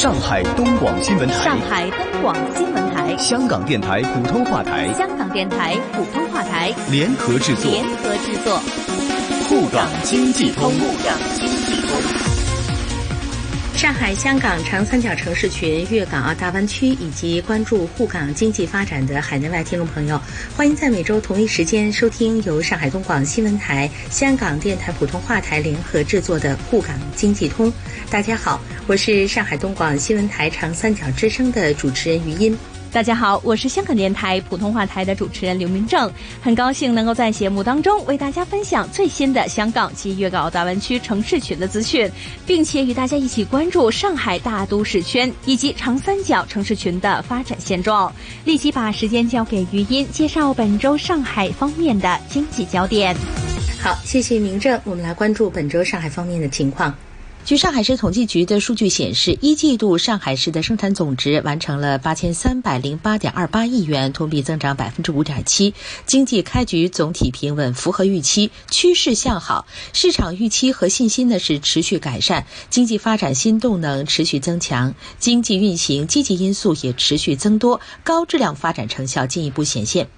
[0.00, 6.72] 上海东广新闻台，上海东广新闻台，香港电台普通话台，香港电台普通话台。
[6.90, 8.58] 联合制作，联合制作，
[9.46, 10.70] 沪港经济通。
[10.70, 12.39] 沪港经济通。
[13.80, 20.20] 上海、香港、长三角城市群、粤港澳大湾区以及关注沪港经济发展的海内外听众朋友，
[20.54, 27.72] 欢迎在每周同一时间收听由上海东广新闻台、香港电台普通话台联合制作的沪港经济通。
[28.10, 32.54] 大家好，我是上海东广新闻台长三角之声的主持人余音。
[32.92, 36.10] 大家好，我是香港电台普通话台的主持人刘明正，
[36.42, 42.10] 很高兴能够在节目当中为大家分享最新的香港及粤港澳大湾区城市群的资讯，
[42.44, 48.12] 并且与大家一起关注上海大都市圈以及长三角城市群的发展现状。
[48.44, 53.14] 立即把时间交给余音，介绍本周上海方面的经济焦点。
[53.80, 56.92] 好，谢谢明正，我们来关注本周上海方面的情况。
[57.42, 65.74] 据上海市统计局的数据显示，一季度上海市的生产总值完成了八千三百零八点二八亿元，同比增长百分之五点七。
[66.06, 69.66] 经济开局总体平稳，符合预期，趋势向好。
[69.92, 80.08] 市场预期和信心呢是持续改善，经济发展新动能持续增强，经济运行积极因素也持续增多，高质量发展成效进一步显现。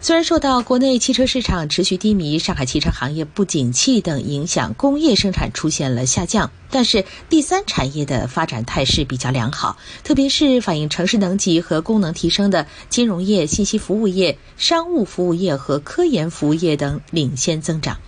[0.00, 17.98] 虽然受到国内汽车市场持续低迷、上海汽车行业不景气等影响，工业生产出现了下降，但是第三产业的发展态势比较良好，特别是反映城市能级和功能提升的金融业、信息服务业、商务服务业和科研服务业等领先增长。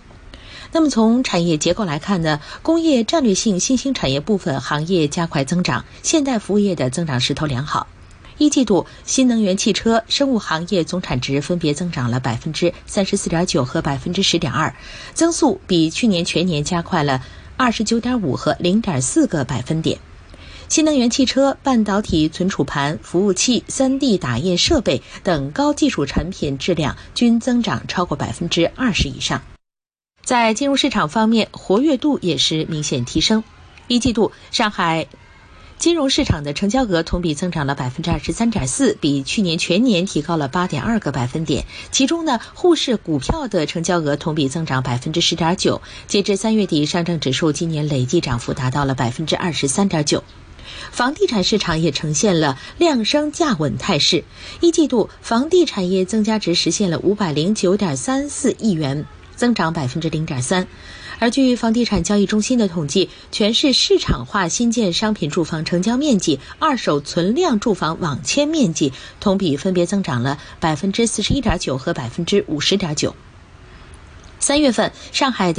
[0.71, 7.87] 那么从产业结构来看呢，工业战略性新兴产业部分行业加快增长，现代服务业的增长势头良好。
[8.41, 14.73] 一季度，新能源汽车、生物行业总产值分别增长了百分之三十四点九和百分之十点二，
[15.13, 17.23] 增速比去年全年加快了
[17.55, 19.99] 二十九点五和零点四个百分点。
[20.69, 29.43] 新能源汽车、半导体存储盘、服务器、三 D 打印设备等高技术产品质量均增长超过百分之二十以上。
[30.23, 33.43] 在金融市场方面，活跃度也是明显提升。
[33.87, 35.05] 一季度，上海。
[35.81, 41.65] 金融市场的成交额同比增长了百分之二十三点四，比去年全年提高了八点二个百分点。
[41.89, 45.81] 其中呢，沪市股票的成交额同比增长百分之十点九。
[46.05, 50.23] 截至三月底，上证指数今年累计涨幅达到了百分之二十三点九。
[50.91, 54.23] 房地产市场也呈现了量升价稳态势。
[54.59, 59.07] 一季度，房地产业增加值实现了五百零九点三四亿元，
[59.41, 60.67] 增长百分之零点三。
[61.17, 73.15] 而据房地产交易中心的统计，全市市场化新建商品住房成交面积、二手存量住房网签面积同比分别增长了百分之四十一点九和百分之五十点九。
[74.39, 75.49] 三月份，上海的。